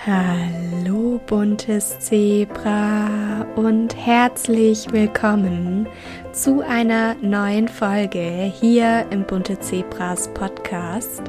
[0.00, 5.86] Hallo buntes Zebra und herzlich willkommen
[6.32, 11.22] zu einer neuen Folge hier im Bunte Zebras Podcast.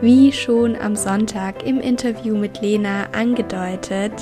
[0.00, 4.12] Wie schon am Sonntag im Interview mit Lena angedeutet,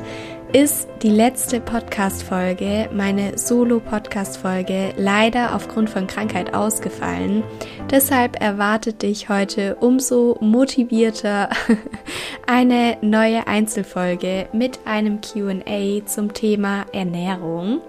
[0.52, 7.44] ist die letzte Podcast-Folge, meine Solo-Podcast-Folge, leider aufgrund von Krankheit ausgefallen.
[7.88, 11.50] Deshalb erwartet dich heute umso motivierter
[12.50, 17.80] eine neue Einzelfolge mit einem QA zum Thema Ernährung.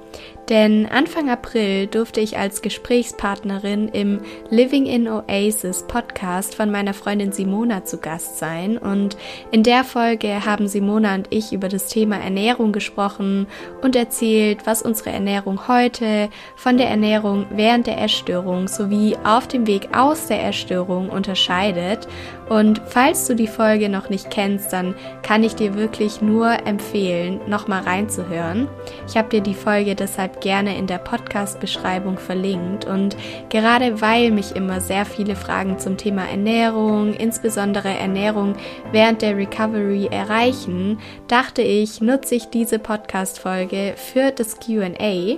[0.50, 7.32] Denn Anfang April durfte ich als Gesprächspartnerin im Living in Oasis Podcast von meiner Freundin
[7.32, 8.78] Simona zu Gast sein.
[8.78, 9.16] Und
[9.52, 13.48] in der Folge haben Simona und ich über das Thema Ernährung gesprochen
[13.82, 19.68] und erzählt, was unsere Ernährung heute von der Ernährung während der Essstörung sowie auf dem
[19.68, 22.10] Weg aus der Essstörung unterscheidet.
[22.52, 27.40] Und falls du die Folge noch nicht kennst, dann kann ich dir wirklich nur empfehlen,
[27.48, 28.68] nochmal reinzuhören.
[29.08, 32.84] Ich habe dir die Folge deshalb gerne in der Podcast-Beschreibung verlinkt.
[32.84, 33.16] Und
[33.48, 38.56] gerade weil mich immer sehr viele Fragen zum Thema Ernährung, insbesondere Ernährung
[38.92, 45.38] während der Recovery erreichen, dachte ich, nutze ich diese Podcast-Folge für das QA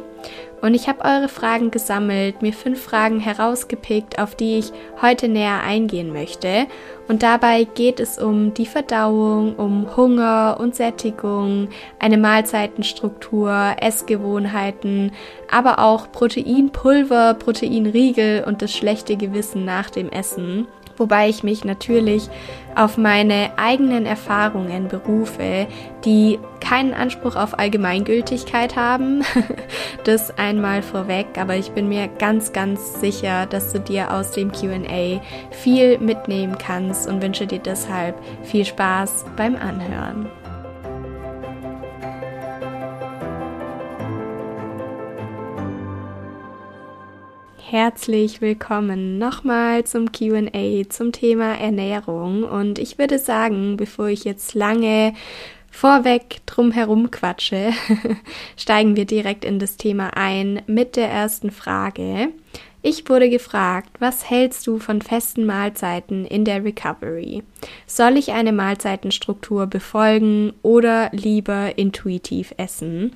[0.64, 5.61] und ich habe eure Fragen gesammelt, mir fünf Fragen herausgepickt, auf die ich heute näher
[5.61, 6.67] eingehen möchte.
[7.09, 11.67] Und dabei geht es um die Verdauung, um Hunger und Sättigung,
[12.00, 15.11] eine Mahlzeitenstruktur, Essgewohnheiten,
[15.52, 20.66] aber auch Proteinpulver, Proteinriegel und das schlechte Gewissen nach dem Essen
[20.98, 22.30] wobei ich mich natürlich
[22.76, 25.68] auf meine eigenen Erfahrungen berufe,
[26.06, 29.24] die keinen Anspruch auf Allgemeingültigkeit haben.
[30.04, 34.52] das einmal vorweg, aber ich bin mir ganz, ganz sicher, dass du dir aus dem
[34.52, 35.22] QA
[35.52, 40.43] viel mitnehmen kannst und wünsche dir deshalb viel Spaß beim Anhören.
[47.73, 52.44] Herzlich willkommen nochmal zum QA zum Thema Ernährung.
[52.44, 55.16] Und ich würde sagen, bevor ich jetzt lange
[55.72, 57.72] vorweg drum herum quatsche,
[58.57, 62.29] steigen wir direkt in das Thema ein mit der ersten Frage.
[62.84, 67.41] Ich wurde gefragt, was hältst du von festen Mahlzeiten in der Recovery?
[67.88, 73.16] Soll ich eine Mahlzeitenstruktur befolgen oder lieber intuitiv essen?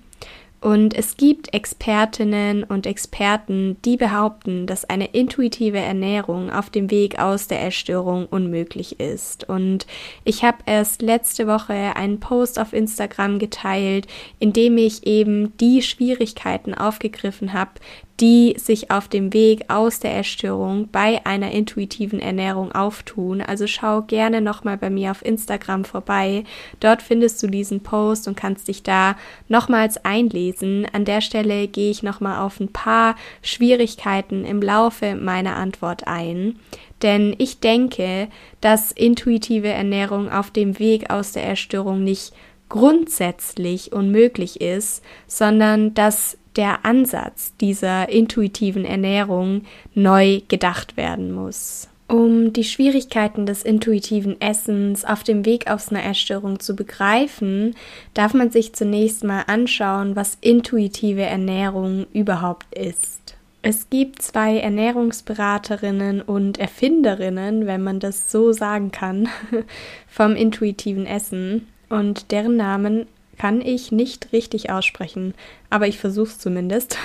[0.59, 7.19] Und es gibt Expertinnen und Experten, die behaupten, dass eine intuitive Ernährung auf dem Weg
[7.19, 9.47] aus der Essstörung unmöglich ist.
[9.47, 9.85] Und
[10.23, 14.07] ich habe erst letzte Woche einen Post auf Instagram geteilt,
[14.40, 17.72] in dem ich eben die Schwierigkeiten aufgegriffen habe,
[18.20, 23.42] die sich auf dem Weg aus der Essstörung bei einer intuitiven Ernährung auftun.
[23.42, 26.44] Also schau gerne nochmal bei mir auf Instagram vorbei.
[26.80, 29.16] Dort findest du diesen Post und kannst dich da
[29.48, 30.88] nochmals einlesen.
[30.92, 36.58] An der Stelle gehe ich nochmal auf ein paar Schwierigkeiten im Laufe meiner Antwort ein.
[37.04, 38.30] Denn ich denke,
[38.62, 42.34] dass intuitive Ernährung auf dem Weg aus der Essstörung nicht
[42.70, 49.62] grundsätzlich unmöglich ist, sondern dass der Ansatz dieser intuitiven Ernährung
[49.94, 51.88] neu gedacht werden muss.
[52.09, 57.75] Um die Schwierigkeiten des intuitiven Essens auf dem Weg aus einer Essstörung zu begreifen,
[58.13, 63.35] darf man sich zunächst mal anschauen, was intuitive Ernährung überhaupt ist.
[63.62, 69.28] Es gibt zwei Ernährungsberaterinnen und Erfinderinnen, wenn man das so sagen kann,
[70.07, 73.07] vom intuitiven Essen und deren Namen
[73.38, 75.34] kann ich nicht richtig aussprechen,
[75.70, 76.98] aber ich versuche es zumindest.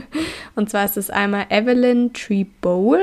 [0.54, 3.00] und zwar ist es einmal Evelyn Trebowl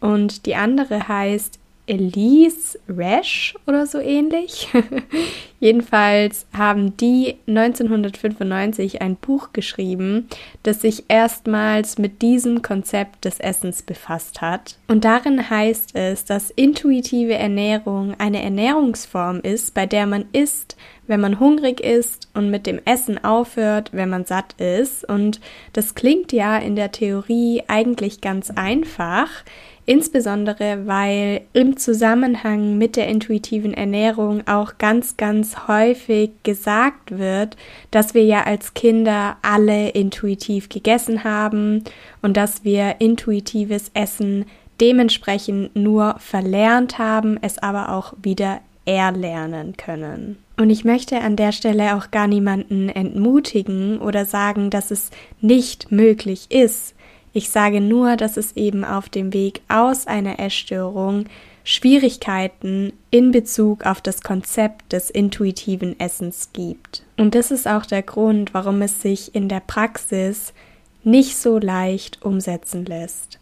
[0.00, 1.59] und die andere heißt
[1.90, 4.68] Elise Rash oder so ähnlich.
[5.60, 10.28] Jedenfalls haben die 1995 ein Buch geschrieben,
[10.62, 14.78] das sich erstmals mit diesem Konzept des Essens befasst hat.
[14.86, 20.76] Und darin heißt es, dass intuitive Ernährung eine Ernährungsform ist, bei der man isst,
[21.08, 25.06] wenn man hungrig ist und mit dem Essen aufhört, wenn man satt ist.
[25.06, 25.40] Und
[25.72, 29.28] das klingt ja in der Theorie eigentlich ganz einfach,
[29.90, 37.56] insbesondere weil im Zusammenhang mit der intuitiven Ernährung auch ganz, ganz häufig gesagt wird,
[37.90, 41.82] dass wir ja als Kinder alle intuitiv gegessen haben
[42.22, 44.44] und dass wir intuitives Essen
[44.80, 50.38] dementsprechend nur verlernt haben, es aber auch wieder erlernen können.
[50.56, 55.10] Und ich möchte an der Stelle auch gar niemanden entmutigen oder sagen, dass es
[55.40, 56.94] nicht möglich ist,
[57.32, 61.26] Ich sage nur, dass es eben auf dem Weg aus einer Essstörung
[61.62, 67.04] Schwierigkeiten in Bezug auf das Konzept des intuitiven Essens gibt.
[67.16, 70.52] Und das ist auch der Grund, warum es sich in der Praxis
[71.04, 73.38] nicht so leicht umsetzen lässt.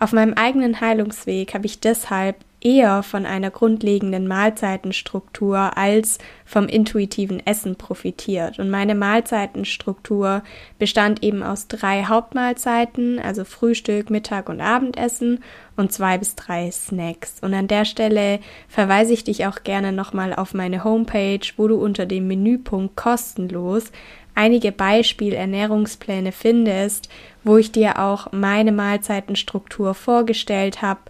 [0.00, 7.44] Auf meinem eigenen Heilungsweg habe ich deshalb eher von einer grundlegenden Mahlzeitenstruktur als vom intuitiven
[7.46, 8.58] Essen profitiert.
[8.58, 10.42] Und meine Mahlzeitenstruktur
[10.78, 15.44] bestand eben aus drei Hauptmahlzeiten, also Frühstück, Mittag und Abendessen
[15.76, 17.36] und zwei bis drei Snacks.
[17.40, 21.76] Und an der Stelle verweise ich dich auch gerne nochmal auf meine Homepage, wo du
[21.76, 23.92] unter dem Menüpunkt kostenlos
[24.34, 27.08] einige Beispiel-Ernährungspläne findest,
[27.42, 31.00] wo ich dir auch meine Mahlzeitenstruktur vorgestellt habe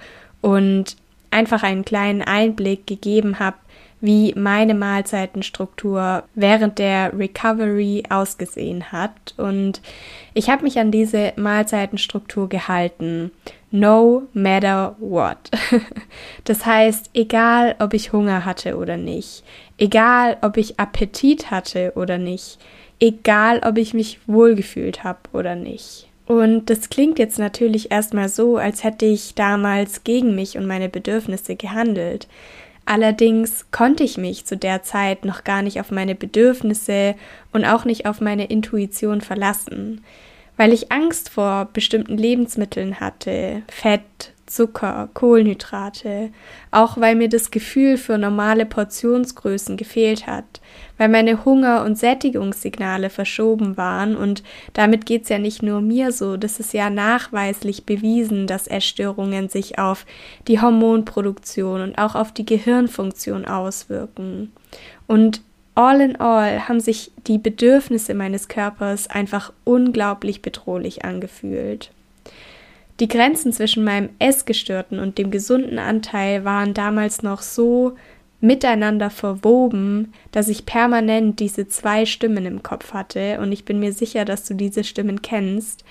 [0.40, 0.96] und
[1.38, 3.56] einfach einen kleinen Einblick gegeben habe,
[4.00, 9.35] wie meine Mahlzeitenstruktur während der Recovery ausgesehen hat.
[9.37, 9.81] Und
[10.35, 13.31] ich habe mich an diese Mahlzeitenstruktur gehalten.
[13.70, 15.38] No matter what.
[16.44, 19.44] Das heißt, egal ob ich Hunger hatte oder nicht,
[19.76, 22.58] egal ob ich Appetit hatte oder nicht,
[22.99, 26.07] egal ob ich mich wohlgefühlt habe oder nicht.
[26.28, 30.90] Und das klingt jetzt natürlich erstmal so, als hätte ich damals gegen mich und meine
[30.90, 32.28] Bedürfnisse gehandelt.
[32.84, 37.14] Allerdings konnte ich mich zu der Zeit noch gar nicht auf meine Bedürfnisse
[37.54, 40.04] und auch nicht auf meine Intuition verlassen,
[40.58, 46.30] weil ich Angst vor bestimmten Lebensmitteln hatte, Fett, Zucker, Kohlenhydrate,
[46.70, 50.60] auch weil mir das Gefühl für normale Portionsgrößen gefehlt hat,
[50.96, 54.42] weil meine Hunger- und Sättigungssignale verschoben waren und
[54.72, 59.78] damit geht's ja nicht nur mir so, das ist ja nachweislich bewiesen, dass Essstörungen sich
[59.78, 60.06] auf
[60.48, 64.52] die Hormonproduktion und auch auf die Gehirnfunktion auswirken.
[65.06, 65.42] Und
[65.74, 71.92] all in all haben sich die Bedürfnisse meines Körpers einfach unglaublich bedrohlich angefühlt.
[73.00, 77.94] Die Grenzen zwischen meinem essgestörten und dem gesunden Anteil waren damals noch so
[78.40, 83.92] miteinander verwoben, dass ich permanent diese zwei Stimmen im Kopf hatte und ich bin mir
[83.92, 85.84] sicher, dass du diese Stimmen kennst.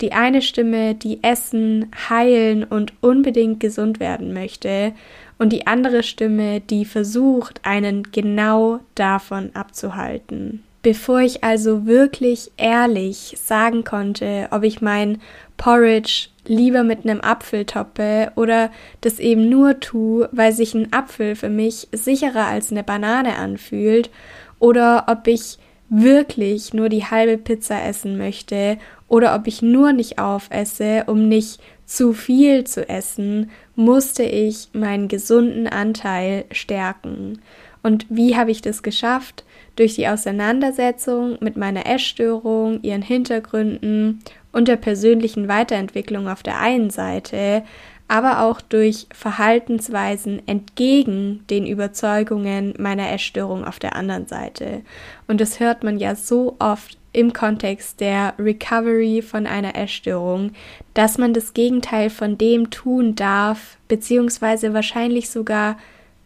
[0.00, 4.92] Die eine Stimme, die essen, heilen und unbedingt gesund werden möchte
[5.38, 10.62] und die andere Stimme, die versucht, einen genau davon abzuhalten.
[10.82, 15.22] Bevor ich also wirklich ehrlich sagen konnte, ob ich mein
[15.56, 18.70] Porridge lieber mit einem Apfel toppe oder
[19.00, 24.10] das eben nur tue, weil sich ein Apfel für mich sicherer als eine Banane anfühlt
[24.58, 25.58] oder ob ich
[25.88, 31.60] wirklich nur die halbe Pizza essen möchte oder ob ich nur nicht aufesse, um nicht
[31.84, 37.40] zu viel zu essen, musste ich meinen gesunden Anteil stärken.
[37.82, 39.44] Und wie habe ich das geschafft?
[39.76, 44.20] Durch die Auseinandersetzung mit meiner Essstörung, ihren Hintergründen
[44.54, 47.64] und der persönlichen Weiterentwicklung auf der einen Seite,
[48.06, 54.82] aber auch durch Verhaltensweisen entgegen den Überzeugungen meiner Essstörung auf der anderen Seite.
[55.26, 60.52] Und das hört man ja so oft im Kontext der Recovery von einer Essstörung,
[60.94, 65.78] dass man das Gegenteil von dem tun darf, beziehungsweise wahrscheinlich sogar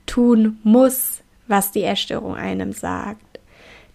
[0.06, 3.22] tun muss, was die Essstörung einem sagt.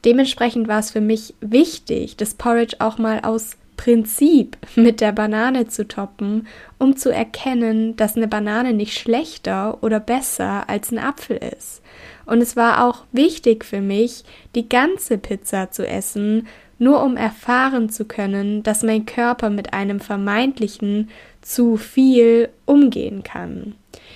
[0.05, 5.67] Dementsprechend war es für mich wichtig, das Porridge auch mal aus Prinzip mit der Banane
[5.67, 6.47] zu toppen,
[6.79, 11.81] um zu erkennen, dass eine Banane nicht schlechter oder besser als ein Apfel ist.
[12.25, 14.23] Und es war auch wichtig für mich,
[14.55, 16.47] die ganze Pizza zu essen,
[16.79, 21.09] nur um erfahren zu können, dass mein Körper mit einem vermeintlichen
[21.41, 23.75] zu viel umgehen kann.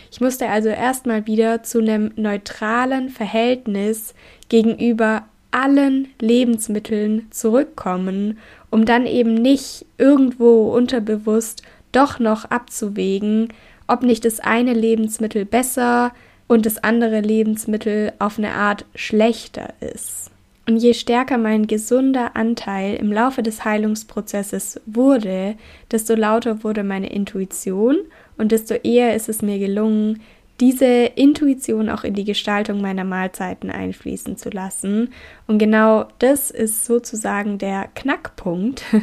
[0.09, 4.13] Ich musste also erstmal wieder zu einem neutralen Verhältnis
[4.47, 8.37] gegenüber allen Lebensmitteln zurückkommen
[8.69, 13.53] um dann eben nicht irgendwo unterbewusst doch noch abzuwägen,
[13.87, 16.11] ob nicht das eine Lebensmittel besser
[16.47, 20.31] und das andere Lebensmittel auf eine Art schlechter ist.
[20.67, 25.55] Und je stärker mein gesunder Anteil im Laufe des Heilungsprozesses wurde,
[25.91, 27.95] desto lauter wurde meine Intuition
[28.37, 30.21] und desto eher ist es mir gelungen,
[30.59, 35.13] diese Intuition auch in die Gestaltung meiner Mahlzeiten einfließen zu lassen.
[35.45, 38.83] Und genau das ist sozusagen der Knackpunkt.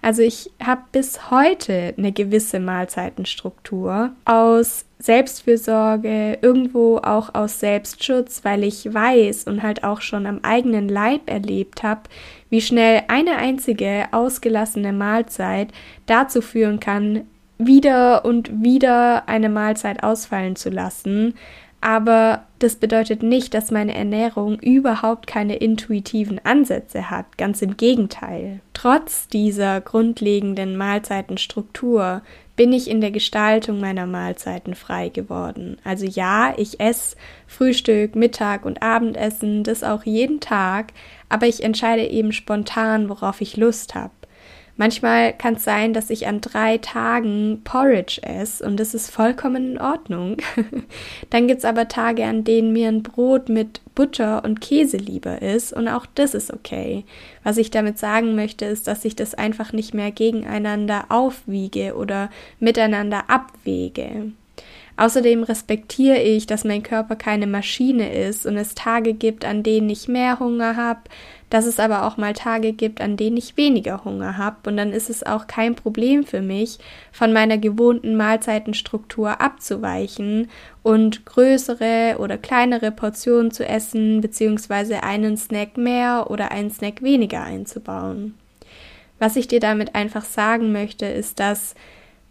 [0.00, 8.62] Also ich habe bis heute eine gewisse Mahlzeitenstruktur aus Selbstfürsorge, irgendwo auch aus Selbstschutz, weil
[8.62, 12.02] ich weiß und halt auch schon am eigenen Leib erlebt habe,
[12.48, 15.72] wie schnell eine einzige ausgelassene Mahlzeit
[16.06, 17.26] dazu führen kann,
[17.58, 21.34] wieder und wieder eine Mahlzeit ausfallen zu lassen,
[21.80, 27.38] Aber das bedeutet nicht, dass meine Ernährung überhaupt keine intuitiven Ansätze hat.
[27.38, 28.60] Ganz im Gegenteil.
[28.72, 32.22] Trotz dieser grundlegenden Mahlzeitenstruktur
[32.56, 35.78] bin ich in der Gestaltung meiner Mahlzeiten frei geworden.
[35.84, 40.92] Also ja, ich esse Frühstück, Mittag und Abendessen, das auch jeden Tag,
[41.28, 44.10] aber ich entscheide eben spontan, worauf ich Lust habe.
[44.78, 49.72] Manchmal kann es sein, dass ich an drei Tagen Porridge esse und das ist vollkommen
[49.72, 50.36] in Ordnung.
[51.30, 55.42] Dann gibt es aber Tage, an denen mir ein Brot mit Butter und Käse lieber
[55.42, 57.04] ist und auch das ist okay.
[57.42, 62.30] Was ich damit sagen möchte, ist, dass ich das einfach nicht mehr gegeneinander aufwiege oder
[62.60, 64.30] miteinander abwäge.
[64.96, 69.88] Außerdem respektiere ich, dass mein Körper keine Maschine ist und es Tage gibt, an denen
[69.90, 71.00] ich mehr Hunger habe,
[71.50, 74.92] dass es aber auch mal Tage gibt, an denen ich weniger Hunger habe und dann
[74.92, 76.78] ist es auch kein Problem für mich,
[77.12, 80.48] von meiner gewohnten Mahlzeitenstruktur abzuweichen
[80.82, 87.42] und größere oder kleinere Portionen zu essen, beziehungsweise einen Snack mehr oder einen Snack weniger
[87.42, 88.34] einzubauen.
[89.18, 91.74] Was ich dir damit einfach sagen möchte, ist, dass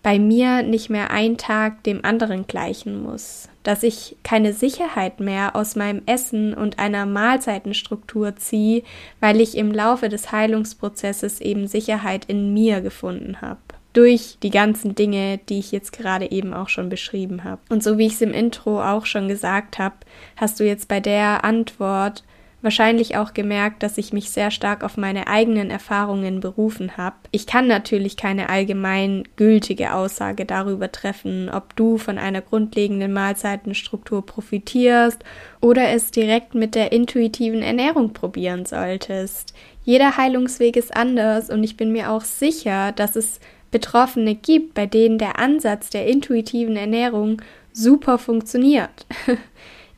[0.04, 5.56] bei mir nicht mehr ein Tag dem anderen gleichen muss, dass ich keine Sicherheit mehr
[5.56, 8.84] aus meinem Essen und einer Mahlzeitenstruktur ziehe,
[9.20, 13.60] weil ich im Laufe des Heilungsprozesses eben Sicherheit in mir gefunden habe
[13.98, 17.62] durch die ganzen Dinge, die ich jetzt gerade eben auch schon beschrieben habe.
[17.70, 19.96] Und so wie ich es im Intro auch schon gesagt habe,
[20.36, 22.24] hast du jetzt bei der Antwort
[22.62, 27.16] wahrscheinlich auch gemerkt, dass ich mich sehr stark auf meine eigenen Erfahrungen berufen habe.
[27.32, 34.26] Ich kann natürlich keine allgemein gültige Aussage darüber treffen, ob du von einer grundlegenden Mahlzeitenstruktur
[34.26, 35.24] profitierst
[35.62, 39.54] oder es direkt mit der intuitiven Ernährung probieren solltest.
[39.84, 43.40] Jeder Heilungsweg ist anders und ich bin mir auch sicher, dass es
[43.72, 49.06] Betroffene gibt, bei denen der Ansatz der intuitiven Ernährung super funktioniert.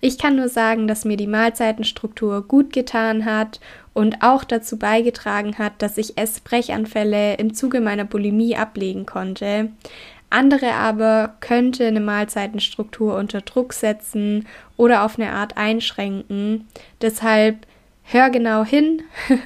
[0.02, 3.60] Ich kann nur sagen, dass mir die Mahlzeitenstruktur gut getan hat
[3.94, 9.72] und auch dazu beigetragen hat, dass ich Essbrechanfälle im Zuge meiner Bulimie ablegen konnte.
[10.30, 16.68] Andere aber könnte eine Mahlzeitenstruktur unter Druck setzen oder auf eine Art einschränken.
[17.02, 17.66] Deshalb
[18.04, 19.02] hör genau hin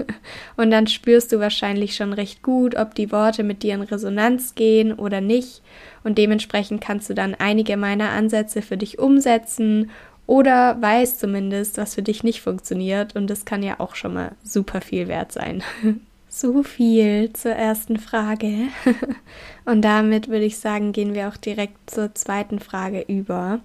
[0.57, 4.55] und dann spürst du wahrscheinlich schon recht gut, ob die Worte mit dir in Resonanz
[4.55, 5.61] gehen oder nicht.
[6.03, 9.89] Und dementsprechend kannst du dann einige meiner Ansätze für dich umsetzen
[10.25, 14.31] oder weiß zumindest, was für dich nicht funktioniert und das kann ja auch schon mal
[14.43, 15.63] super viel wert sein.
[16.29, 18.67] so viel zur ersten Frage.
[19.65, 23.59] und damit würde ich sagen, gehen wir auch direkt zur zweiten Frage über.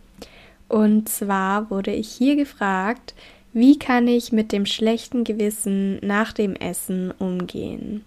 [0.69, 3.15] Und zwar wurde ich hier gefragt,
[3.55, 8.05] wie kann ich mit dem schlechten Gewissen nach dem Essen umgehen?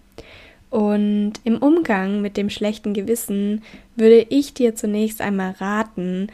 [0.70, 3.62] Und im Umgang mit dem schlechten Gewissen
[3.96, 6.28] würde ich dir zunächst einmal raten,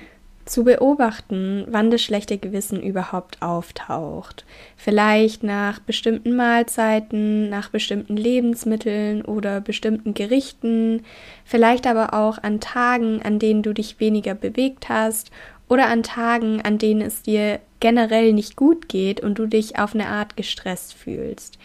[0.49, 4.45] zu beobachten, wann das schlechte Gewissen überhaupt auftaucht.
[4.77, 11.05] Vielleicht nach bestimmten Mahlzeiten, nach bestimmten Lebensmitteln oder bestimmten Gerichten,
[11.45, 15.31] vielleicht aber auch an Tagen, an denen du dich weniger bewegt hast
[15.69, 19.95] oder an Tagen, an denen es dir generell nicht gut geht und du dich auf
[19.95, 21.59] eine Art gestresst fühlst.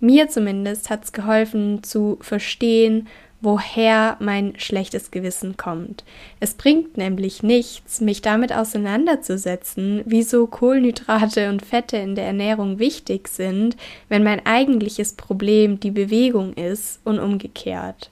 [0.00, 3.06] Mir zumindest hat es geholfen zu verstehen,
[3.40, 6.04] woher mein schlechtes Gewissen kommt.
[6.40, 13.28] Es bringt nämlich nichts, mich damit auseinanderzusetzen, wieso Kohlenhydrate und Fette in der Ernährung wichtig
[13.28, 13.76] sind,
[14.08, 18.10] wenn mein eigentliches Problem die Bewegung ist und umgekehrt.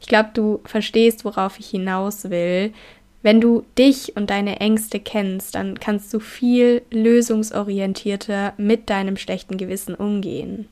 [0.00, 2.72] Ich glaube, du verstehst, worauf ich hinaus will.
[3.22, 9.56] Wenn du dich und deine Ängste kennst, dann kannst du viel lösungsorientierter mit deinem schlechten
[9.56, 10.68] Gewissen umgehen.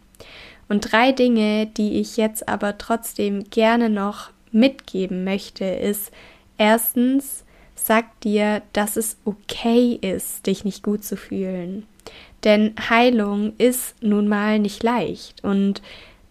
[0.69, 6.13] Und drei Dinge, die ich jetzt aber trotzdem gerne noch mitgeben möchte, ist
[6.59, 11.87] erstens, sag dir, dass es okay ist, dich nicht gut zu fühlen.
[12.45, 15.83] Denn Heilung ist nun mal nicht leicht und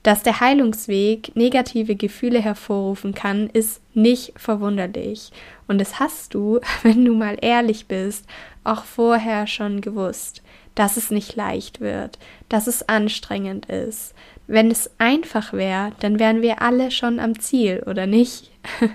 [0.03, 5.31] dass der Heilungsweg negative Gefühle hervorrufen kann, ist nicht verwunderlich.
[5.67, 8.25] Und das hast du, wenn du mal ehrlich bist,
[8.63, 10.41] auch vorher schon gewusst,
[10.75, 12.17] dass es nicht leicht wird,
[12.49, 14.13] dass es anstrengend ist,
[14.47, 18.51] wenn es einfach wäre, dann wären wir alle schon am Ziel, oder nicht?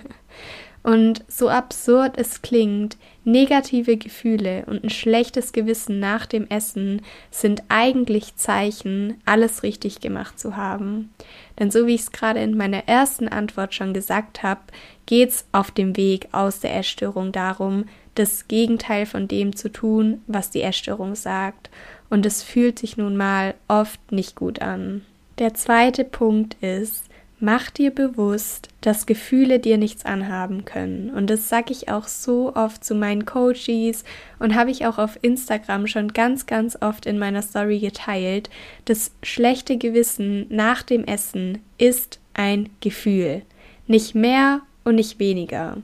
[0.83, 7.63] und so absurd es klingt, negative Gefühle und ein schlechtes Gewissen nach dem Essen sind
[7.69, 11.13] eigentlich Zeichen, alles richtig gemacht zu haben.
[11.59, 14.61] Denn so wie ich es gerade in meiner ersten Antwort schon gesagt habe,
[15.07, 20.23] geht es auf dem Weg aus der Essstörung darum, das Gegenteil von dem zu tun,
[20.27, 21.71] was die Essstörung sagt.
[22.11, 25.03] Und es fühlt sich nun mal oft nicht gut an.
[25.39, 27.07] Der zweite Punkt ist,
[27.39, 31.11] Mach dir bewusst, dass Gefühle dir nichts anhaben können.
[31.11, 34.05] Und das sage ich auch so oft zu meinen Coaches
[34.39, 38.49] und habe ich auch auf Instagram schon ganz, ganz oft in meiner Story geteilt.
[38.87, 43.43] Das schlechte Gewissen nach dem Essen ist ein Gefühl.
[43.87, 45.77] Nicht mehr und nicht weniger.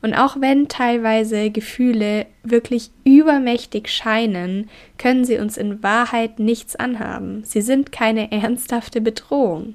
[0.00, 7.42] Und auch wenn teilweise Gefühle wirklich übermächtig scheinen, können sie uns in Wahrheit nichts anhaben.
[7.44, 9.74] Sie sind keine ernsthafte Bedrohung.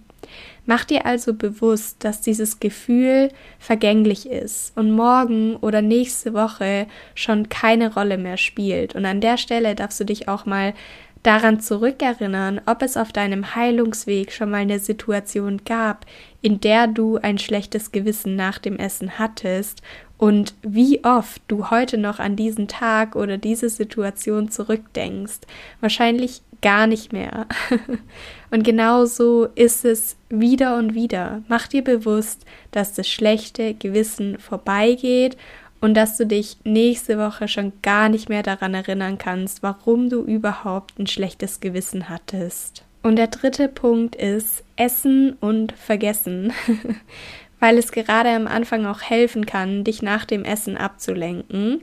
[0.66, 7.50] Mach dir also bewusst, dass dieses Gefühl vergänglich ist und morgen oder nächste Woche schon
[7.50, 8.96] keine Rolle mehr spielt.
[8.96, 10.74] Und an der Stelle darfst du dich auch mal
[11.22, 16.06] daran zurückerinnern, ob es auf deinem Heilungsweg schon mal eine Situation gab,
[16.42, 19.82] in der du ein schlechtes Gewissen nach dem Essen hattest
[20.24, 25.42] und wie oft du heute noch an diesen Tag oder diese Situation zurückdenkst.
[25.82, 27.46] Wahrscheinlich gar nicht mehr.
[28.50, 31.42] und genauso ist es wieder und wieder.
[31.50, 35.36] Mach dir bewusst, dass das schlechte Gewissen vorbeigeht
[35.82, 40.22] und dass du dich nächste Woche schon gar nicht mehr daran erinnern kannst, warum du
[40.24, 42.86] überhaupt ein schlechtes Gewissen hattest.
[43.02, 46.54] Und der dritte Punkt ist Essen und Vergessen,
[47.64, 51.80] weil es gerade am Anfang auch helfen kann, dich nach dem Essen abzulenken.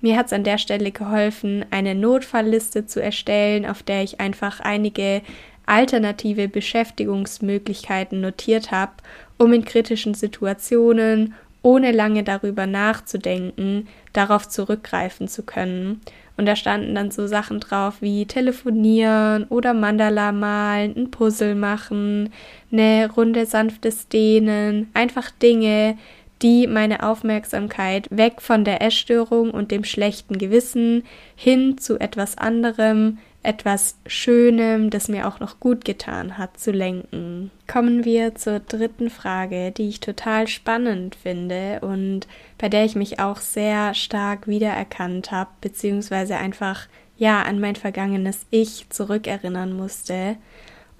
[0.00, 4.58] Mir hat es an der Stelle geholfen, eine Notfallliste zu erstellen, auf der ich einfach
[4.58, 5.22] einige
[5.66, 8.90] alternative Beschäftigungsmöglichkeiten notiert habe,
[9.38, 16.00] um in kritischen Situationen, ohne lange darüber nachzudenken, darauf zurückgreifen zu können.
[16.36, 22.32] Und da standen dann so Sachen drauf wie telefonieren oder Mandala malen, ein Puzzle machen,
[22.72, 25.98] eine Runde sanftes Dehnen, einfach Dinge,
[26.42, 31.04] die meine Aufmerksamkeit weg von der Essstörung und dem schlechten Gewissen
[31.36, 37.50] hin zu etwas anderem, etwas Schönem, das mir auch noch gut getan hat, zu lenken.
[37.66, 42.26] Kommen wir zur dritten Frage, die ich total spannend finde und
[42.58, 48.46] bei der ich mich auch sehr stark wiedererkannt habe, beziehungsweise einfach ja an mein vergangenes
[48.50, 50.36] Ich zurückerinnern musste.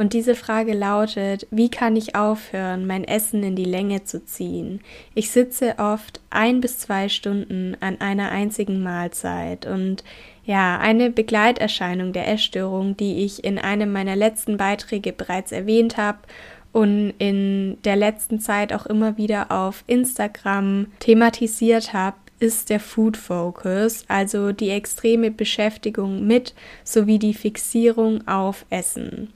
[0.01, 4.81] Und diese Frage lautet, wie kann ich aufhören, mein Essen in die Länge zu ziehen?
[5.15, 10.03] Ich sitze oft ein bis zwei Stunden an einer einzigen Mahlzeit und
[10.47, 16.21] ja, eine Begleiterscheinung der Essstörung, die ich in einem meiner letzten Beiträge bereits erwähnt habe
[16.73, 23.19] und in der letzten Zeit auch immer wieder auf Instagram thematisiert habe, ist der Food
[23.19, 29.35] Focus, also die extreme Beschäftigung mit sowie die Fixierung auf Essen.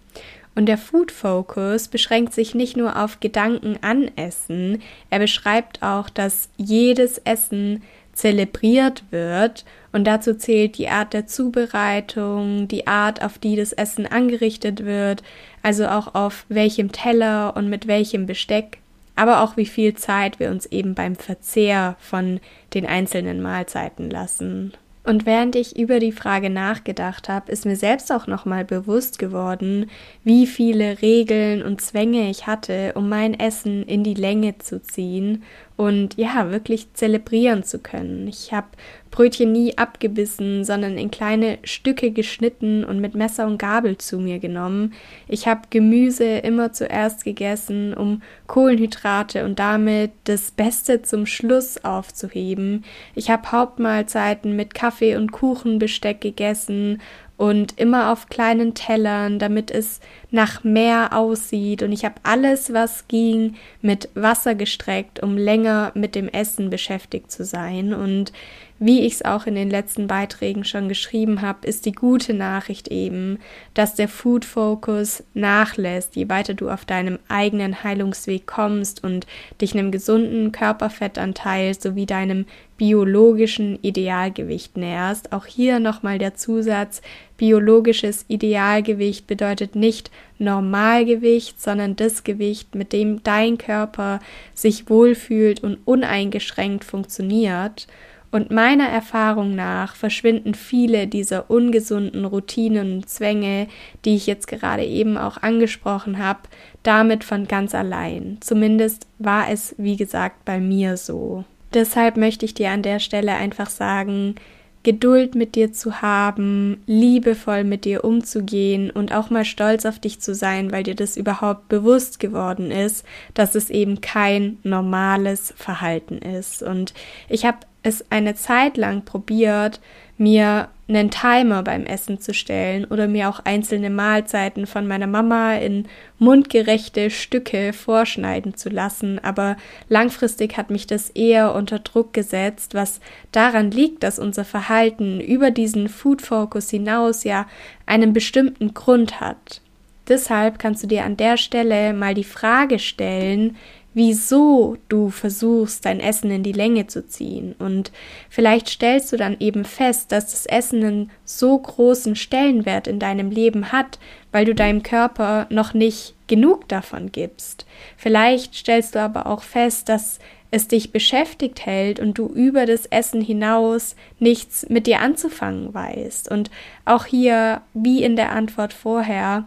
[0.54, 6.08] Und der Food Focus beschränkt sich nicht nur auf Gedanken an Essen, er beschreibt auch,
[6.08, 13.38] dass jedes Essen zelebriert wird und dazu zählt die Art der Zubereitung, die Art, auf
[13.38, 15.22] die das Essen angerichtet wird,
[15.62, 18.78] also auch auf welchem Teller und mit welchem Besteck,
[19.16, 22.40] aber auch wie viel Zeit wir uns eben beim Verzehr von
[22.74, 24.72] den einzelnen Mahlzeiten lassen.
[25.04, 29.90] Und während ich über die Frage nachgedacht habe, ist mir selbst auch nochmal bewusst geworden,
[30.24, 35.42] wie viele Regeln und Zwänge ich hatte, um mein Essen in die Länge zu ziehen
[35.76, 38.26] und ja, wirklich zelebrieren zu können.
[38.28, 38.68] Ich habe
[39.14, 44.40] Brötchen nie abgebissen, sondern in kleine Stücke geschnitten und mit Messer und Gabel zu mir
[44.40, 44.92] genommen.
[45.28, 52.84] Ich habe Gemüse immer zuerst gegessen, um Kohlenhydrate und damit das Beste zum Schluss aufzuheben.
[53.14, 57.00] Ich habe Hauptmahlzeiten mit Kaffee und Kuchenbesteck gegessen
[57.36, 61.82] und immer auf kleinen Tellern, damit es nach mehr aussieht.
[61.82, 67.32] Und ich habe alles, was ging, mit Wasser gestreckt, um länger mit dem Essen beschäftigt
[67.32, 67.92] zu sein.
[67.92, 68.32] Und
[68.78, 72.88] wie ich es auch in den letzten Beiträgen schon geschrieben habe, ist die gute Nachricht
[72.88, 73.38] eben,
[73.72, 79.26] dass der Food Focus nachlässt, je weiter du auf deinem eigenen Heilungsweg kommst und
[79.60, 85.32] dich einem gesunden Körperfettanteil sowie deinem biologischen Idealgewicht näherst.
[85.32, 87.02] Auch hier nochmal der Zusatz,
[87.36, 94.20] biologisches Idealgewicht bedeutet nicht Normalgewicht, sondern das Gewicht, mit dem dein Körper
[94.54, 97.86] sich wohlfühlt und uneingeschränkt funktioniert.
[98.34, 103.68] Und meiner Erfahrung nach verschwinden viele dieser ungesunden Routinen und Zwänge,
[104.04, 106.40] die ich jetzt gerade eben auch angesprochen habe,
[106.82, 108.38] damit von ganz allein.
[108.40, 111.44] Zumindest war es, wie gesagt, bei mir so.
[111.74, 114.36] Deshalb möchte ich dir an der Stelle einfach sagen,
[114.84, 120.20] Geduld mit dir zu haben, liebevoll mit dir umzugehen und auch mal stolz auf dich
[120.20, 126.18] zu sein, weil dir das überhaupt bewusst geworden ist, dass es eben kein normales Verhalten
[126.18, 126.62] ist.
[126.62, 126.92] Und
[127.30, 129.80] ich habe es eine Zeit lang probiert,
[130.16, 135.54] mir einen Timer beim Essen zu stellen oder mir auch einzelne Mahlzeiten von meiner Mama
[135.54, 135.86] in
[136.18, 139.56] mundgerechte Stücke vorschneiden zu lassen, aber
[139.88, 143.00] langfristig hat mich das eher unter Druck gesetzt, was
[143.32, 147.46] daran liegt, dass unser Verhalten über diesen Food Focus hinaus ja
[147.86, 149.62] einen bestimmten Grund hat.
[150.08, 153.56] Deshalb kannst du dir an der Stelle mal die Frage stellen,
[153.94, 157.54] wieso du versuchst, dein Essen in die Länge zu ziehen.
[157.58, 157.92] Und
[158.28, 163.30] vielleicht stellst du dann eben fest, dass das Essen einen so großen Stellenwert in deinem
[163.30, 163.98] Leben hat,
[164.32, 167.66] weil du deinem Körper noch nicht genug davon gibst.
[167.96, 170.18] Vielleicht stellst du aber auch fest, dass
[170.54, 176.30] es dich beschäftigt hält und du über das Essen hinaus nichts mit dir anzufangen weißt.
[176.30, 176.48] Und
[176.84, 179.46] auch hier, wie in der Antwort vorher,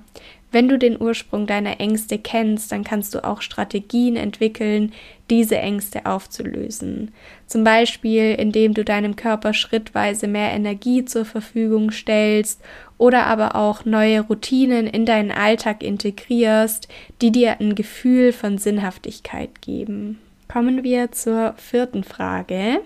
[0.51, 4.93] wenn du den Ursprung deiner Ängste kennst, dann kannst du auch Strategien entwickeln,
[5.29, 7.11] diese Ängste aufzulösen.
[7.47, 12.61] Zum Beispiel, indem du deinem Körper schrittweise mehr Energie zur Verfügung stellst
[12.97, 16.87] oder aber auch neue Routinen in deinen Alltag integrierst,
[17.21, 20.19] die dir ein Gefühl von Sinnhaftigkeit geben.
[20.47, 22.79] Kommen wir zur vierten Frage.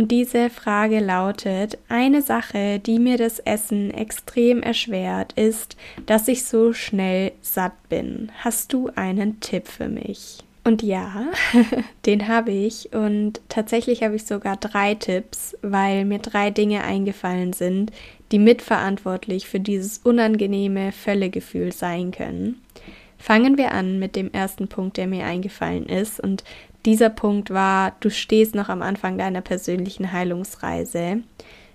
[0.00, 6.44] Und diese Frage lautet, eine Sache, die mir das Essen extrem erschwert, ist, dass ich
[6.44, 8.32] so schnell satt bin.
[8.38, 10.38] Hast du einen Tipp für mich?
[10.64, 11.26] Und ja,
[12.06, 12.94] den habe ich.
[12.94, 17.92] Und tatsächlich habe ich sogar drei Tipps, weil mir drei Dinge eingefallen sind,
[18.32, 22.62] die mitverantwortlich für dieses unangenehme Völlegefühl sein können.
[23.18, 26.20] Fangen wir an mit dem ersten Punkt, der mir eingefallen ist.
[26.20, 26.42] Und
[26.86, 31.18] dieser Punkt war, du stehst noch am Anfang deiner persönlichen Heilungsreise,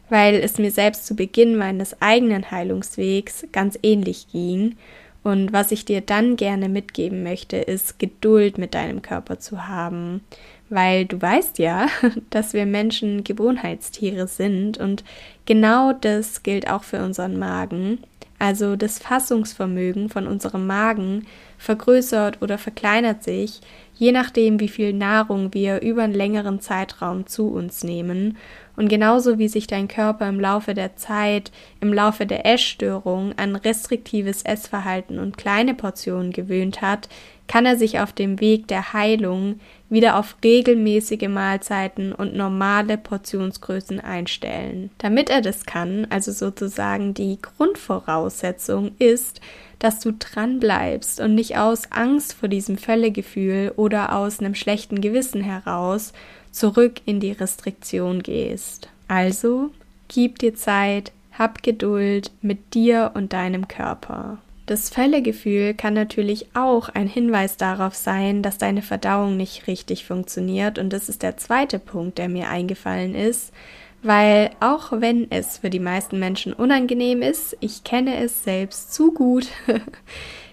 [0.09, 4.75] weil es mir selbst zu Beginn meines eigenen Heilungswegs ganz ähnlich ging.
[5.23, 10.21] Und was ich dir dann gerne mitgeben möchte, ist Geduld mit deinem Körper zu haben,
[10.69, 11.87] weil du weißt ja,
[12.29, 15.03] dass wir Menschen Gewohnheitstiere sind und
[15.45, 18.03] genau das gilt auch für unseren Magen.
[18.37, 21.25] Also das Fassungsvermögen von unserem Magen
[21.57, 23.61] vergrößert oder verkleinert sich,
[23.95, 28.37] je nachdem, wie viel Nahrung wir über einen längeren Zeitraum zu uns nehmen.
[28.75, 33.55] Und genauso wie sich dein Körper im Laufe der Zeit, im Laufe der Essstörung an
[33.55, 37.07] restriktives Essverhalten und kleine Portionen gewöhnt hat,
[37.47, 43.99] kann er sich auf dem Weg der Heilung wieder auf regelmäßige Mahlzeiten und normale Portionsgrößen
[43.99, 44.89] einstellen.
[44.97, 49.41] Damit er das kann, also sozusagen die Grundvoraussetzung ist,
[49.79, 55.01] dass du dran bleibst und nicht aus Angst vor diesem Völlegefühl oder aus einem schlechten
[55.01, 56.13] Gewissen heraus
[56.51, 58.89] zurück in die Restriktion gehst.
[59.07, 59.69] Also
[60.07, 64.39] gib dir Zeit, hab Geduld mit dir und deinem Körper.
[64.65, 70.79] Das Völlegefühl kann natürlich auch ein Hinweis darauf sein, dass deine Verdauung nicht richtig funktioniert.
[70.79, 73.53] Und das ist der zweite Punkt, der mir eingefallen ist,
[74.01, 79.11] weil auch wenn es für die meisten Menschen unangenehm ist, ich kenne es selbst zu
[79.13, 79.47] gut,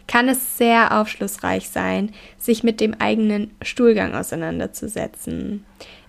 [0.06, 5.64] kann es sehr aufschlussreich sein, sich mit dem eigenen Stuhlgang auseinanderzusetzen.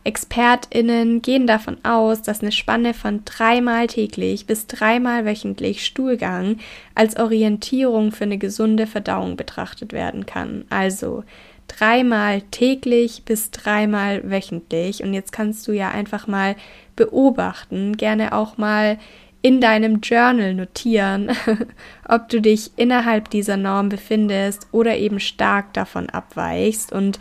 [0.06, 6.58] ExpertInnen gehen davon aus, dass eine Spanne von dreimal täglich bis dreimal wöchentlich Stuhlgang
[6.94, 10.66] als Orientierung für eine gesunde Verdauung betrachtet werden kann.
[10.70, 11.24] Also
[11.68, 15.04] dreimal täglich bis dreimal wöchentlich.
[15.04, 16.56] Und jetzt kannst du ja einfach mal
[16.96, 18.98] beobachten, gerne auch mal
[19.44, 21.30] in deinem Journal notieren,
[22.08, 26.94] ob du dich innerhalb dieser Norm befindest oder eben stark davon abweichst.
[26.94, 27.20] Und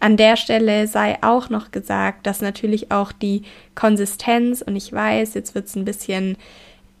[0.00, 3.42] an der Stelle sei auch noch gesagt, dass natürlich auch die
[3.74, 6.36] Konsistenz, und ich weiß, jetzt wird es ein bisschen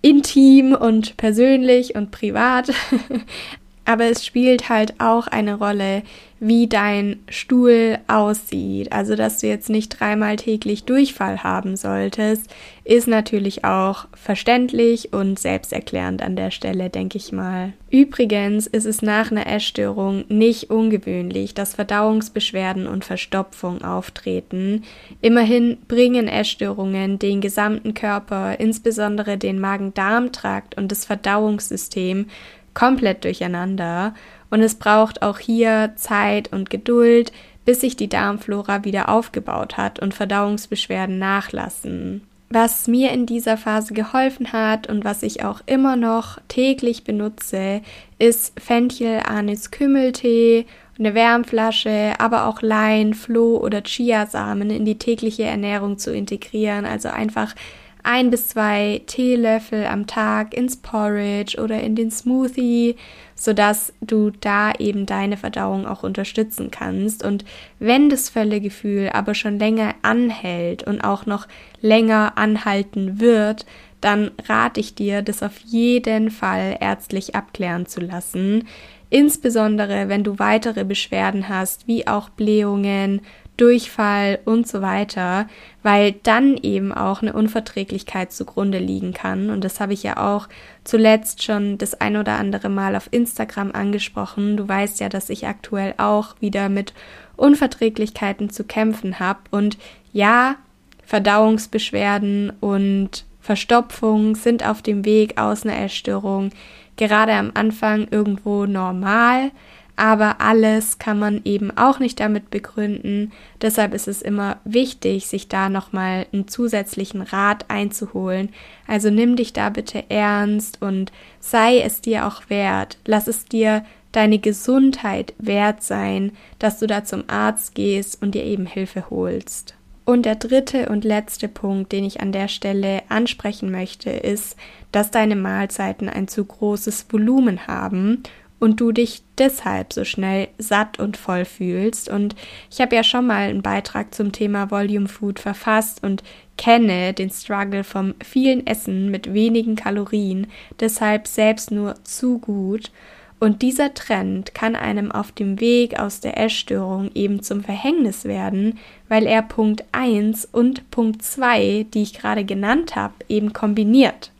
[0.02, 2.72] intim und persönlich und privat,
[3.84, 6.02] aber es spielt halt auch eine Rolle,
[6.44, 8.92] wie dein Stuhl aussieht.
[8.92, 12.50] Also, dass du jetzt nicht dreimal täglich Durchfall haben solltest,
[12.82, 17.74] ist natürlich auch verständlich und selbsterklärend an der Stelle, denke ich mal.
[17.90, 24.82] Übrigens ist es nach einer Essstörung nicht ungewöhnlich, dass Verdauungsbeschwerden und Verstopfung auftreten.
[25.20, 32.26] Immerhin bringen Essstörungen den gesamten Körper, insbesondere den Magen-Darm-Trakt und das Verdauungssystem
[32.74, 34.14] komplett durcheinander
[34.50, 37.32] und es braucht auch hier Zeit und Geduld,
[37.64, 42.22] bis sich die Darmflora wieder aufgebaut hat und Verdauungsbeschwerden nachlassen.
[42.50, 47.80] Was mir in dieser Phase geholfen hat und was ich auch immer noch täglich benutze,
[48.18, 50.66] ist Fenchel, Anis, Kümmeltee,
[50.98, 56.84] eine Wärmflasche, aber auch Lein, Floh oder Chiasamen in die tägliche Ernährung zu integrieren.
[56.84, 57.54] Also einfach
[58.02, 62.96] ein bis zwei Teelöffel am Tag ins Porridge oder in den Smoothie,
[63.34, 67.24] sodass du da eben deine Verdauung auch unterstützen kannst.
[67.24, 67.44] Und
[67.78, 71.46] wenn das Völlegefühl aber schon länger anhält und auch noch
[71.80, 73.66] länger anhalten wird,
[74.00, 78.66] dann rate ich dir, das auf jeden Fall ärztlich abklären zu lassen.
[79.10, 83.20] Insbesondere wenn du weitere Beschwerden hast, wie auch Blähungen,
[83.56, 85.46] Durchfall und so weiter,
[85.82, 89.50] weil dann eben auch eine Unverträglichkeit zugrunde liegen kann.
[89.50, 90.48] Und das habe ich ja auch
[90.84, 94.56] zuletzt schon das ein oder andere Mal auf Instagram angesprochen.
[94.56, 96.94] Du weißt ja, dass ich aktuell auch wieder mit
[97.36, 99.40] Unverträglichkeiten zu kämpfen habe.
[99.50, 99.76] Und
[100.12, 100.56] ja,
[101.04, 106.50] Verdauungsbeschwerden und Verstopfung sind auf dem Weg aus einer Essstörung
[106.96, 109.50] gerade am Anfang irgendwo normal,
[109.96, 113.32] aber alles kann man eben auch nicht damit begründen.
[113.60, 118.50] Deshalb ist es immer wichtig, sich da nochmal einen zusätzlichen Rat einzuholen.
[118.86, 122.98] Also nimm dich da bitte ernst und sei es dir auch wert.
[123.04, 128.44] Lass es dir deine Gesundheit wert sein, dass du da zum Arzt gehst und dir
[128.44, 129.74] eben Hilfe holst.
[130.04, 134.56] Und der dritte und letzte Punkt, den ich an der Stelle ansprechen möchte, ist,
[134.90, 138.22] dass deine Mahlzeiten ein zu großes Volumen haben
[138.62, 142.08] und du dich deshalb so schnell satt und voll fühlst.
[142.08, 142.36] Und
[142.70, 146.22] ich habe ja schon mal einen Beitrag zum Thema Volume Food verfasst und
[146.56, 150.46] kenne den Struggle vom vielen Essen mit wenigen Kalorien,
[150.78, 152.92] deshalb selbst nur zu gut.
[153.40, 158.78] Und dieser Trend kann einem auf dem Weg aus der Essstörung eben zum Verhängnis werden,
[159.08, 164.31] weil er Punkt 1 und Punkt 2, die ich gerade genannt habe, eben kombiniert.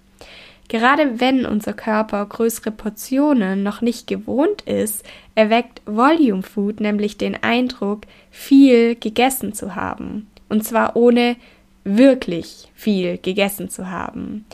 [0.69, 7.43] Gerade wenn unser Körper größere Portionen noch nicht gewohnt ist, erweckt Volume Food nämlich den
[7.43, 10.29] Eindruck, viel gegessen zu haben.
[10.49, 11.37] Und zwar ohne
[11.85, 14.45] wirklich viel gegessen zu haben.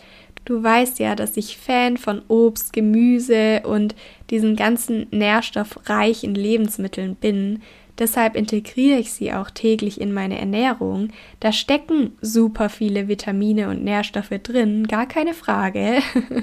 [0.45, 3.95] Du weißt ja, dass ich Fan von Obst, Gemüse und
[4.31, 7.61] diesen ganzen nährstoffreichen Lebensmitteln bin.
[7.99, 11.09] Deshalb integriere ich sie auch täglich in meine Ernährung.
[11.41, 15.99] Da stecken super viele Vitamine und Nährstoffe drin, gar keine Frage.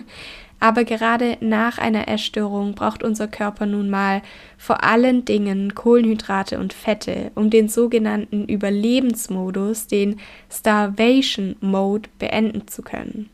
[0.59, 4.21] Aber gerade nach einer Essstörung braucht unser Körper nun mal
[4.57, 10.17] vor allen Dingen Kohlenhydrate und Fette, um den sogenannten Überlebensmodus, den
[10.49, 13.29] Starvation Mode, beenden zu können.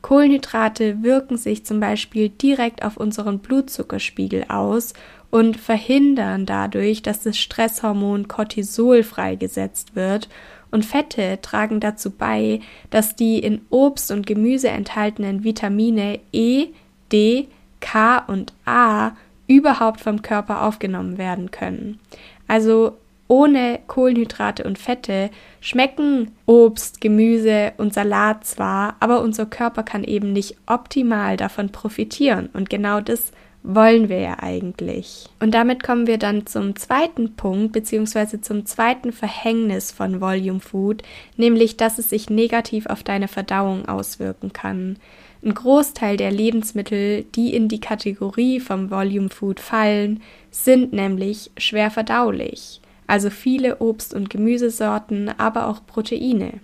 [0.00, 4.94] Kohlenhydrate wirken sich zum Beispiel direkt auf unseren Blutzuckerspiegel aus
[5.30, 10.28] und verhindern dadurch, dass das Stresshormon Cortisol freigesetzt wird
[10.70, 16.68] und Fette tragen dazu bei, dass die in Obst und Gemüse enthaltenen Vitamine E,
[17.12, 17.48] D,
[17.80, 19.12] K und A
[19.46, 21.98] überhaupt vom Körper aufgenommen werden können.
[22.46, 30.02] Also ohne Kohlenhydrate und Fette schmecken Obst, Gemüse und Salat zwar, aber unser Körper kann
[30.04, 32.48] eben nicht optimal davon profitieren.
[32.52, 35.26] Und genau das wollen wir ja eigentlich.
[35.38, 41.02] Und damit kommen wir dann zum zweiten Punkt, beziehungsweise zum zweiten Verhängnis von Volume Food,
[41.36, 44.98] nämlich, dass es sich negativ auf deine Verdauung auswirken kann.
[45.42, 51.90] Ein Großteil der Lebensmittel, die in die Kategorie vom Volume Food fallen, sind nämlich schwer
[51.90, 56.60] verdaulich also viele Obst- und Gemüsesorten, aber auch Proteine.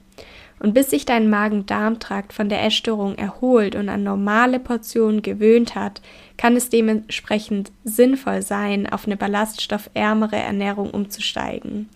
[0.60, 6.00] Und bis sich dein Magen-Darm-Trakt von der Essstörung erholt und an normale Portionen gewöhnt hat,
[6.36, 11.88] kann es dementsprechend sinnvoll sein, auf eine ballaststoffärmere Ernährung umzusteigen.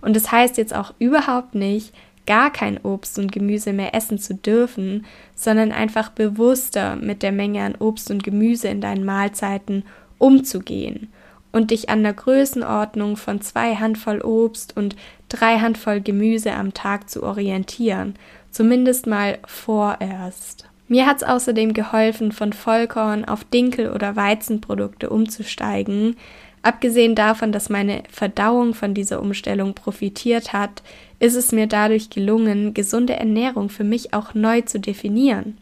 [0.00, 1.92] Und das heißt jetzt auch überhaupt nicht,
[2.26, 7.62] gar kein Obst und Gemüse mehr essen zu dürfen, sondern einfach bewusster mit der Menge
[7.62, 9.84] an Obst und Gemüse in deinen Mahlzeiten
[10.18, 11.10] umzugehen
[11.52, 14.94] und dich an der Größenordnung von zwei Handvoll Obst und
[15.30, 18.14] drei Handvoll Gemüse am Tag zu orientieren,
[18.50, 20.67] zumindest mal vorerst.
[20.88, 26.16] Mir hat es außerdem geholfen, von Vollkorn auf Dinkel- oder Weizenprodukte umzusteigen.
[26.62, 30.82] Abgesehen davon, dass meine Verdauung von dieser Umstellung profitiert hat,
[31.20, 35.58] ist es mir dadurch gelungen, gesunde Ernährung für mich auch neu zu definieren.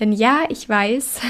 [0.00, 1.20] Denn ja, ich weiß,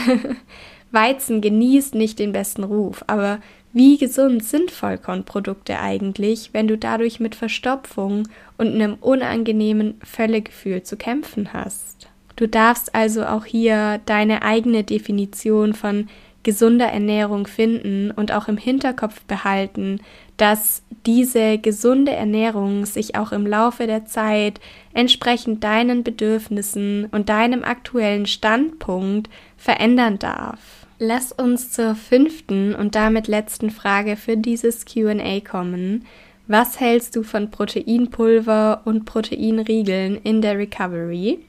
[0.90, 3.38] Weizen genießt nicht den besten Ruf, aber
[3.72, 10.96] wie gesund sind Vollkornprodukte eigentlich, wenn du dadurch mit Verstopfung und einem unangenehmen Völlegefühl zu
[10.96, 11.95] kämpfen hast?
[12.36, 16.08] Du darfst also auch hier deine eigene Definition von
[16.42, 20.00] gesunder Ernährung finden und auch im Hinterkopf behalten,
[20.36, 24.60] dass diese gesunde Ernährung sich auch im Laufe der Zeit
[24.94, 30.86] entsprechend deinen Bedürfnissen und deinem aktuellen Standpunkt verändern darf.
[31.00, 36.04] Lass uns zur fünften und damit letzten Frage für dieses QA kommen.
[36.46, 41.40] Was hältst du von Proteinpulver und Proteinriegeln in der Recovery?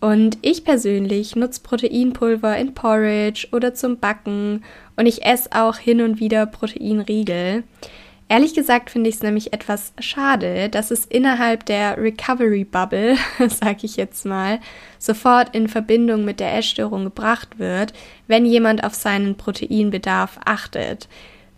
[0.00, 4.62] Und ich persönlich nutze Proteinpulver in Porridge oder zum Backen
[4.96, 7.64] und ich esse auch hin und wieder Proteinriegel.
[8.30, 13.16] Ehrlich gesagt finde ich es nämlich etwas schade, dass es innerhalb der Recovery Bubble,
[13.48, 14.60] sag ich jetzt mal,
[14.98, 17.94] sofort in Verbindung mit der Essstörung gebracht wird,
[18.26, 21.08] wenn jemand auf seinen Proteinbedarf achtet.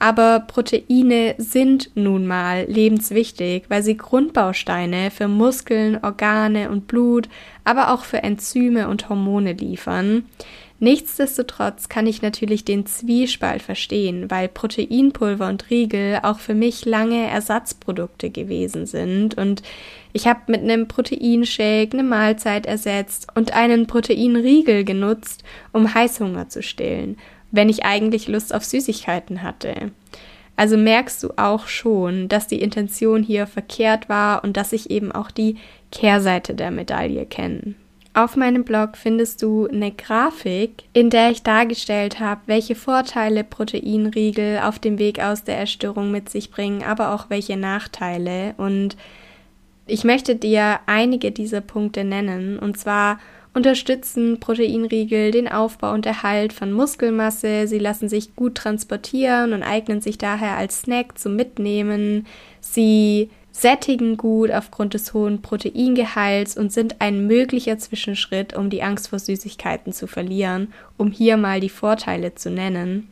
[0.00, 7.28] Aber Proteine sind nun mal lebenswichtig, weil sie Grundbausteine für Muskeln, Organe und Blut,
[7.64, 10.24] aber auch für Enzyme und Hormone liefern.
[10.78, 17.28] Nichtsdestotrotz kann ich natürlich den Zwiespalt verstehen, weil Proteinpulver und Riegel auch für mich lange
[17.28, 19.62] Ersatzprodukte gewesen sind und
[20.14, 26.62] ich habe mit einem Proteinshake eine Mahlzeit ersetzt und einen Proteinriegel genutzt, um Heißhunger zu
[26.62, 27.18] stillen
[27.50, 29.92] wenn ich eigentlich Lust auf Süßigkeiten hatte.
[30.56, 35.10] Also merkst du auch schon, dass die Intention hier verkehrt war und dass ich eben
[35.10, 35.56] auch die
[35.90, 37.74] Kehrseite der Medaille kenne.
[38.12, 44.58] Auf meinem Blog findest du eine Grafik, in der ich dargestellt habe, welche Vorteile Proteinriegel
[44.58, 48.54] auf dem Weg aus der Erstörung mit sich bringen, aber auch welche Nachteile.
[48.56, 48.96] Und
[49.86, 52.58] ich möchte dir einige dieser Punkte nennen.
[52.58, 53.18] Und zwar
[53.52, 57.66] unterstützen Proteinriegel den Aufbau und Erhalt von Muskelmasse.
[57.66, 62.26] Sie lassen sich gut transportieren und eignen sich daher als Snack zum Mitnehmen.
[62.60, 69.08] Sie sättigen gut aufgrund des hohen Proteingehalts und sind ein möglicher Zwischenschritt, um die Angst
[69.08, 73.08] vor Süßigkeiten zu verlieren, um hier mal die Vorteile zu nennen.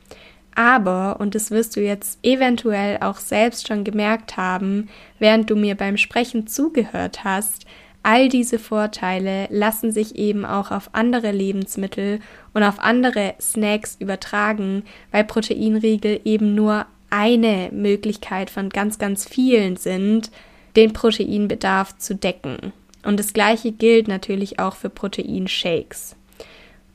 [0.55, 5.77] Aber, und das wirst du jetzt eventuell auch selbst schon gemerkt haben, während du mir
[5.77, 7.65] beim Sprechen zugehört hast,
[8.03, 12.21] All diese Vorteile lassen sich eben auch auf andere Lebensmittel
[12.55, 19.77] und auf andere Snacks übertragen, weil Proteinriegel eben nur eine Möglichkeit von ganz, ganz vielen
[19.77, 20.31] sind,
[20.77, 22.73] den Proteinbedarf zu decken.
[23.05, 26.17] Und das gleiche gilt natürlich auch für Proteinshakes.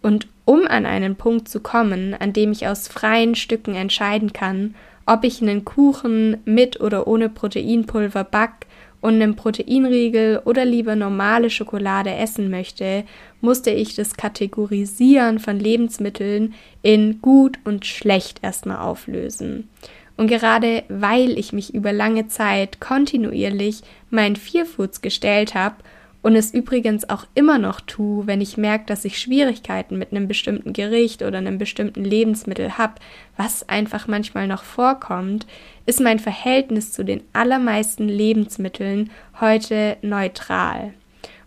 [0.01, 4.75] Und um an einen Punkt zu kommen, an dem ich aus freien Stücken entscheiden kann,
[5.05, 8.67] ob ich einen Kuchen mit oder ohne Proteinpulver back,
[9.03, 13.03] und einen Proteinriegel oder lieber normale Schokolade essen möchte,
[13.41, 19.67] musste ich das Kategorisieren von Lebensmitteln in gut und schlecht erstmal auflösen.
[20.15, 25.75] Und gerade weil ich mich über lange Zeit kontinuierlich meinen Vier Foods gestellt habe
[26.23, 30.27] und es übrigens auch immer noch tue, wenn ich merke, dass ich Schwierigkeiten mit einem
[30.27, 32.93] bestimmten Gericht oder einem bestimmten Lebensmittel habe,
[33.35, 35.45] was einfach manchmal noch vorkommt,
[35.85, 40.93] ist mein Verhältnis zu den allermeisten Lebensmitteln heute neutral.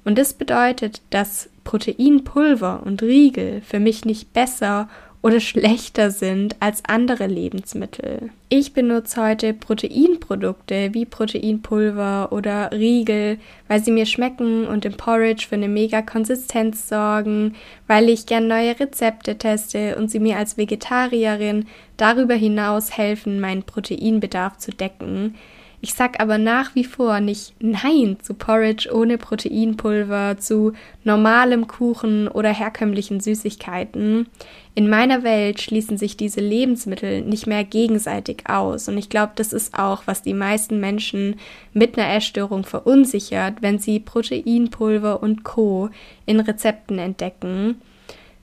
[0.05, 4.89] Und das bedeutet, dass Proteinpulver und Riegel für mich nicht besser
[5.27, 8.31] oder schlechter sind als andere Lebensmittel.
[8.49, 15.49] Ich benutze heute Proteinprodukte wie Proteinpulver oder Riegel, weil sie mir schmecken und im Porridge
[15.49, 17.57] für eine mega Konsistenz sorgen,
[17.89, 23.65] weil ich gern neue Rezepte teste und sie mir als Vegetarierin darüber hinaus helfen, meinen
[23.65, 25.35] Proteinbedarf zu decken.
[25.81, 30.73] Ich sag aber nach wie vor nicht Nein zu Porridge ohne Proteinpulver, zu
[31.05, 34.27] normalem Kuchen oder herkömmlichen Süßigkeiten.
[34.75, 38.89] In meiner Welt schließen sich diese Lebensmittel nicht mehr gegenseitig aus.
[38.89, 41.37] Und ich glaube, das ist auch, was die meisten Menschen
[41.73, 45.91] mit einer Essstörung verunsichert, wenn sie Proteinpulver und Co.
[46.25, 47.81] in Rezepten entdecken.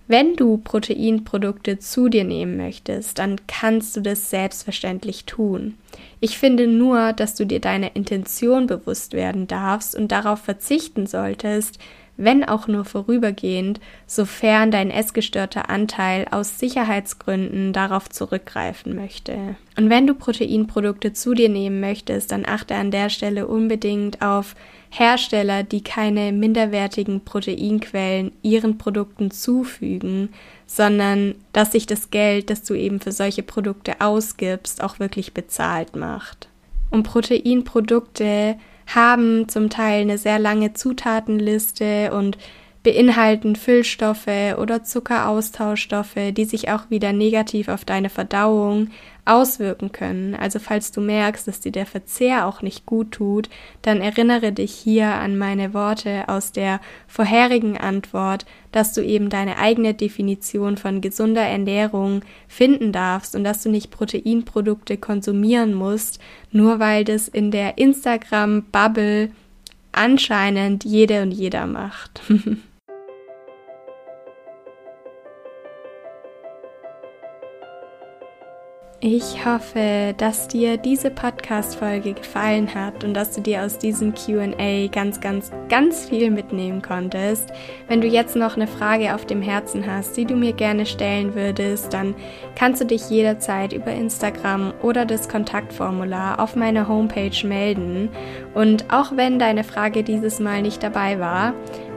[0.08, 5.76] Wenn du Proteinprodukte zu dir nehmen möchtest, dann kannst du das selbstverständlich tun.
[6.20, 11.80] Ich finde nur, dass du dir deiner Intention bewusst werden darfst und darauf verzichten solltest,
[12.15, 19.56] wenn auch nur vorübergehend, sofern dein essgestörter Anteil aus Sicherheitsgründen darauf zurückgreifen möchte.
[19.78, 24.56] Und wenn du Proteinprodukte zu dir nehmen möchtest, dann achte an der Stelle unbedingt auf
[24.91, 30.30] Hersteller, die keine minderwertigen Proteinquellen ihren Produkten zufügen,
[30.67, 35.95] sondern dass sich das Geld, das du eben für solche Produkte ausgibst, auch wirklich bezahlt
[35.95, 36.47] macht.
[36.91, 42.38] Und Proteinprodukte haben zum Teil eine sehr lange Zutatenliste und
[42.84, 48.89] beinhalten Füllstoffe oder Zuckeraustauschstoffe, die sich auch wieder negativ auf deine Verdauung
[49.25, 50.36] auswirken können.
[50.36, 53.49] Also falls du merkst, dass dir der Verzehr auch nicht gut tut,
[53.81, 59.57] dann erinnere dich hier an meine Worte aus der vorherigen Antwort, dass du eben deine
[59.57, 66.19] eigene Definition von gesunder Ernährung finden darfst und dass du nicht Proteinprodukte konsumieren musst,
[66.51, 69.31] nur weil das in der Instagram-Bubble
[69.93, 72.21] anscheinend jede und jeder macht.
[78.99, 84.88] Ich hoffe, dass dir diese Podcast-Folge gefallen hat und dass du dir aus diesem QA
[84.88, 87.51] ganz, ganz, ganz viel mitnehmen konntest.
[87.89, 91.36] Wenn du jetzt noch eine Frage auf dem Herzen hast, die du mir gerne stellen
[91.36, 92.15] würdest, dann
[92.55, 98.09] kannst du dich jederzeit über Instagram oder das Kontaktformular auf meiner Homepage melden.
[98.53, 101.53] Und auch wenn deine Frage dieses Mal nicht dabei war,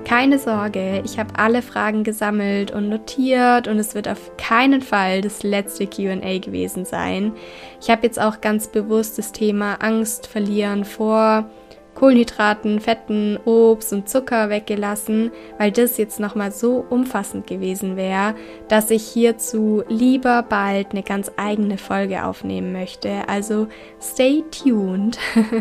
[0.07, 5.21] keine Sorge, ich habe alle Fragen gesammelt und notiert und es wird auf keinen Fall
[5.21, 7.33] das letzte QA gewesen sein.
[7.81, 11.51] Ich habe jetzt auch ganz bewusst das Thema Angst verlieren vor
[11.97, 18.37] Kohlenhydraten, Fetten, Obst und Zucker weggelassen, weil das jetzt nochmal so umfassend gewesen wäre,
[18.69, 23.29] dass ich hierzu lieber bald eine ganz eigene Folge aufnehmen möchte.
[23.29, 23.67] Also
[24.01, 25.19] stay tuned.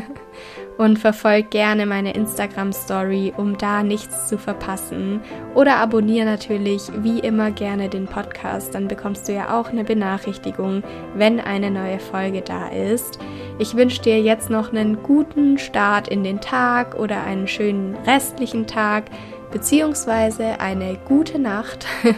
[0.78, 5.22] und verfolg gerne meine Instagram Story, um da nichts zu verpassen.
[5.54, 10.84] Oder abonniere natürlich wie immer gerne den Podcast, dann bekommst du ja auch eine Benachrichtigung,
[11.16, 13.20] wenn eine neue Folge da ist.
[13.58, 18.68] Ich wünsche dir jetzt noch einen guten Start in den Tag oder einen schönen restlichen
[18.68, 19.06] Tag
[19.52, 21.86] beziehungsweise eine gute Nacht.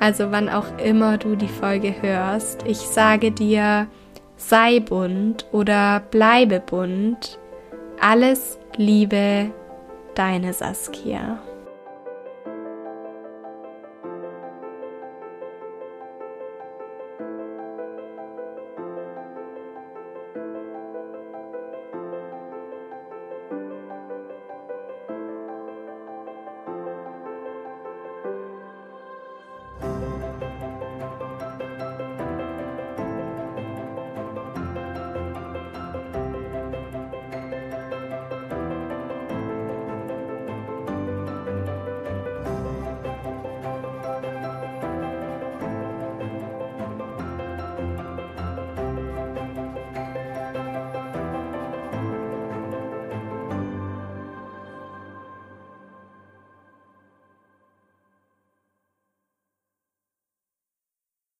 [0.00, 2.64] also wann auch immer du die Folge hörst.
[2.66, 3.88] Ich sage dir,
[4.36, 7.40] sei bunt oder bleibe bunt
[8.00, 9.50] alles Liebe,
[10.14, 11.38] deine Saskia.